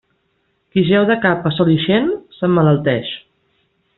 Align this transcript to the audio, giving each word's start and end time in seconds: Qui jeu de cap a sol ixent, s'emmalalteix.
Qui 0.75 0.83
jeu 0.87 1.03
de 1.09 1.17
cap 1.25 1.45
a 1.49 1.51
sol 1.59 1.69
ixent, 1.75 2.09
s'emmalalteix. 2.39 3.15